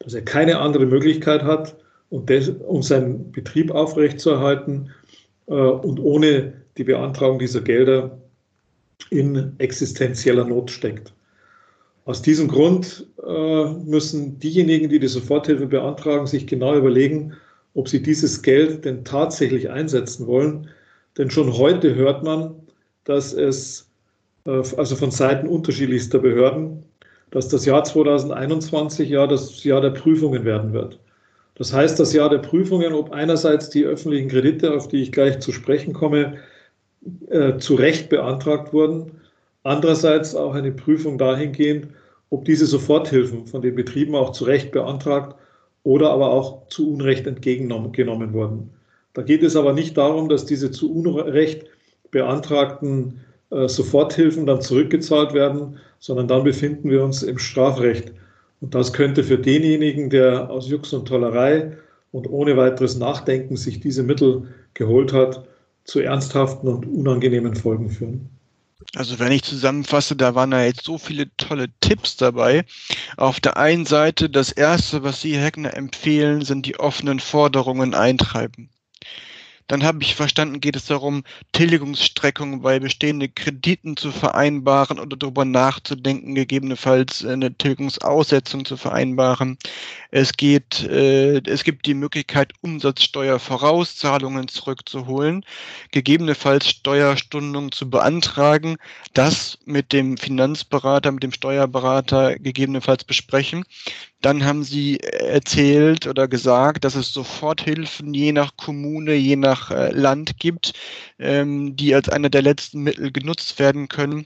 dass 0.00 0.14
er 0.14 0.22
keine 0.22 0.58
andere 0.58 0.86
Möglichkeit 0.86 1.42
hat, 1.42 1.76
um 2.10 2.82
seinen 2.82 3.32
Betrieb 3.32 3.70
aufrechtzuerhalten 3.70 4.90
äh, 5.46 5.54
und 5.54 5.98
ohne 6.00 6.52
die 6.76 6.84
Beantragung 6.84 7.38
dieser 7.38 7.60
Gelder 7.60 8.18
in 9.10 9.54
existenzieller 9.58 10.44
Not 10.44 10.70
steckt. 10.70 11.12
Aus 12.04 12.20
diesem 12.20 12.48
Grund 12.48 13.06
äh, 13.24 13.64
müssen 13.84 14.38
diejenigen, 14.40 14.88
die 14.88 14.98
die 14.98 15.06
Soforthilfe 15.06 15.66
beantragen, 15.66 16.26
sich 16.26 16.46
genau 16.46 16.76
überlegen, 16.76 17.34
ob 17.74 17.88
sie 17.88 18.02
dieses 18.02 18.42
Geld 18.42 18.84
denn 18.84 19.04
tatsächlich 19.04 19.70
einsetzen 19.70 20.26
wollen. 20.26 20.68
Denn 21.16 21.30
schon 21.30 21.56
heute 21.56 21.94
hört 21.94 22.24
man, 22.24 22.54
dass 23.04 23.32
es, 23.32 23.88
also 24.44 24.96
von 24.96 25.10
Seiten 25.10 25.46
unterschiedlichster 25.46 26.18
Behörden, 26.18 26.82
dass 27.30 27.48
das 27.48 27.64
Jahr 27.64 27.84
2021 27.84 29.08
ja 29.08 29.26
das 29.26 29.62
Jahr 29.64 29.80
der 29.80 29.90
Prüfungen 29.90 30.44
werden 30.44 30.72
wird. 30.72 30.98
Das 31.54 31.72
heißt, 31.72 31.98
das 32.00 32.12
Jahr 32.12 32.30
der 32.30 32.38
Prüfungen, 32.38 32.92
ob 32.92 33.12
einerseits 33.12 33.70
die 33.70 33.84
öffentlichen 33.84 34.28
Kredite, 34.28 34.74
auf 34.74 34.88
die 34.88 35.02
ich 35.02 35.12
gleich 35.12 35.40
zu 35.40 35.52
sprechen 35.52 35.92
komme, 35.92 36.38
äh, 37.30 37.58
zu 37.58 37.74
Recht 37.74 38.08
beantragt 38.08 38.72
wurden, 38.72 39.12
andererseits 39.62 40.34
auch 40.34 40.54
eine 40.54 40.72
Prüfung 40.72 41.18
dahingehend, 41.18 41.88
ob 42.30 42.44
diese 42.44 42.66
Soforthilfen 42.66 43.46
von 43.46 43.62
den 43.62 43.74
Betrieben 43.74 44.14
auch 44.14 44.32
zu 44.32 44.44
Recht 44.44 44.72
beantragt 44.72 45.36
oder 45.84 46.10
aber 46.10 46.30
auch 46.30 46.66
zu 46.68 46.92
Unrecht 46.92 47.26
entgegengenommen 47.26 48.32
wurden. 48.32 48.70
Da 49.14 49.22
geht 49.22 49.42
es 49.42 49.56
aber 49.56 49.72
nicht 49.72 49.96
darum, 49.98 50.28
dass 50.28 50.46
diese 50.46 50.70
zu 50.70 50.92
Unrecht 50.92 51.66
beantragten 52.10 53.20
äh, 53.20 53.31
Soforthilfen 53.66 54.46
dann 54.46 54.62
zurückgezahlt 54.62 55.34
werden, 55.34 55.78
sondern 55.98 56.28
dann 56.28 56.44
befinden 56.44 56.90
wir 56.90 57.04
uns 57.04 57.22
im 57.22 57.38
Strafrecht. 57.38 58.12
Und 58.60 58.74
das 58.74 58.92
könnte 58.92 59.24
für 59.24 59.38
denjenigen, 59.38 60.08
der 60.08 60.50
aus 60.50 60.68
Jux 60.68 60.92
und 60.92 61.06
Tollerei 61.06 61.76
und 62.12 62.28
ohne 62.28 62.56
weiteres 62.56 62.96
Nachdenken 62.96 63.56
sich 63.56 63.80
diese 63.80 64.02
Mittel 64.02 64.48
geholt 64.74 65.12
hat, 65.12 65.44
zu 65.84 66.00
ernsthaften 66.00 66.68
und 66.68 66.86
unangenehmen 66.86 67.56
Folgen 67.56 67.90
führen. 67.90 68.28
Also 68.94 69.18
wenn 69.18 69.32
ich 69.32 69.42
zusammenfasse, 69.42 70.16
da 70.16 70.34
waren 70.34 70.50
da 70.50 70.64
jetzt 70.64 70.84
so 70.84 70.98
viele 70.98 71.26
tolle 71.36 71.66
Tipps 71.80 72.16
dabei. 72.16 72.64
Auf 73.16 73.40
der 73.40 73.56
einen 73.56 73.86
Seite, 73.86 74.28
das 74.28 74.52
erste, 74.52 75.02
was 75.02 75.20
Sie, 75.20 75.36
Herr 75.36 75.44
Heckner, 75.44 75.76
empfehlen, 75.76 76.42
sind 76.42 76.66
die 76.66 76.78
offenen 76.78 77.20
Forderungen 77.20 77.94
eintreiben. 77.94 78.68
Dann 79.68 79.82
habe 79.84 80.02
ich 80.02 80.14
verstanden, 80.14 80.60
geht 80.60 80.76
es 80.76 80.86
darum, 80.86 81.24
Tilgungsstreckungen 81.52 82.62
bei 82.62 82.78
bestehenden 82.78 83.34
Krediten 83.34 83.96
zu 83.96 84.12
vereinbaren 84.12 84.98
oder 84.98 85.16
darüber 85.16 85.44
nachzudenken, 85.44 86.34
gegebenenfalls 86.34 87.24
eine 87.24 87.56
Tilgungsaussetzung 87.56 88.64
zu 88.64 88.76
vereinbaren. 88.76 89.58
Es 90.10 90.34
geht, 90.34 90.82
äh, 90.82 91.40
es 91.46 91.64
gibt 91.64 91.86
die 91.86 91.94
Möglichkeit, 91.94 92.52
Umsatzsteuervorauszahlungen 92.60 94.48
zurückzuholen, 94.48 95.44
gegebenenfalls 95.90 96.68
Steuerstundungen 96.68 97.72
zu 97.72 97.88
beantragen, 97.88 98.76
das 99.14 99.58
mit 99.64 99.92
dem 99.92 100.16
Finanzberater, 100.18 101.12
mit 101.12 101.22
dem 101.22 101.32
Steuerberater 101.32 102.38
gegebenenfalls 102.38 103.04
besprechen. 103.04 103.64
Dann 104.22 104.44
haben 104.44 104.62
sie 104.62 105.00
erzählt 105.00 106.06
oder 106.06 106.28
gesagt, 106.28 106.84
dass 106.84 106.94
es 106.94 107.12
Soforthilfen 107.12 108.14
je 108.14 108.30
nach 108.30 108.56
Kommune, 108.56 109.14
je 109.14 109.34
nach 109.34 109.72
äh, 109.72 109.90
Land 109.90 110.38
gibt, 110.38 110.74
ähm, 111.18 111.74
die 111.74 111.92
als 111.94 112.08
einer 112.08 112.30
der 112.30 112.42
letzten 112.42 112.82
Mittel 112.82 113.10
genutzt 113.10 113.58
werden 113.58 113.88
können. 113.88 114.24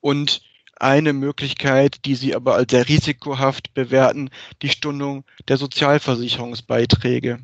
Und 0.00 0.42
eine 0.76 1.14
Möglichkeit, 1.14 2.04
die 2.04 2.14
sie 2.14 2.34
aber 2.34 2.54
als 2.54 2.70
sehr 2.70 2.86
risikohaft 2.86 3.72
bewerten, 3.72 4.28
die 4.60 4.68
Stundung 4.68 5.24
der 5.48 5.56
Sozialversicherungsbeiträge. 5.56 7.38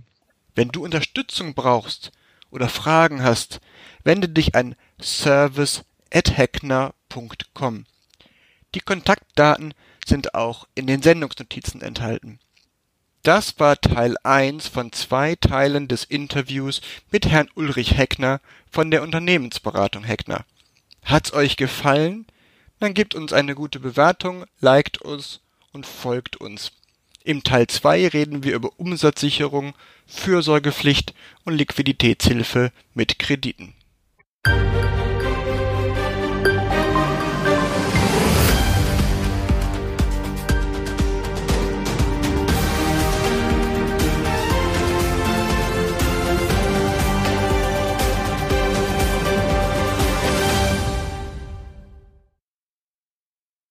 Wenn 0.55 0.69
du 0.69 0.85
Unterstützung 0.85 1.55
brauchst 1.55 2.13
oder 2.51 2.69
Fragen 2.69 3.23
hast, 3.23 3.63
wende 4.05 4.29
dich 4.29 4.55
an 4.55 4.75
service@heckner.com. 5.01 7.87
Die 8.75 8.81
Kontaktdaten 8.81 9.73
sind 10.07 10.35
auch 10.35 10.67
in 10.75 10.87
den 10.87 11.03
Sendungsnotizen 11.03 11.81
enthalten. 11.81 12.39
Das 13.23 13.61
war 13.61 13.81
Teil 13.81 14.17
1 14.25 14.67
von 14.67 14.91
zwei 14.93 15.37
Teilen 15.37 15.87
des 15.87 16.03
Interviews 16.03 16.81
mit 17.13 17.27
Herrn 17.27 17.49
Ulrich 17.55 17.97
Heckner 17.97 18.41
von 18.71 18.91
der 18.91 19.03
Unternehmensberatung 19.03 20.03
Heckner. 20.03 20.45
Hat's 21.05 21.33
euch 21.33 21.57
gefallen? 21.57 22.27
Dann 22.81 22.95
gebt 22.95 23.15
uns 23.15 23.33
eine 23.33 23.55
gute 23.55 23.79
Bewertung, 23.79 24.45
liked 24.61 24.99
uns 24.99 25.41
und 25.73 25.87
folgt 25.87 26.37
uns. 26.37 26.73
Im 27.23 27.45
Teil 27.45 27.69
2 27.69 28.09
reden 28.09 28.43
wir 28.43 28.55
über 28.55 28.71
Umsatzsicherung, 28.77 29.75
Fürsorgepflicht 30.07 31.15
und 31.45 31.55
Liquiditätshilfe 31.55 32.73
mit 32.95 33.21
Krediten. 33.21 33.75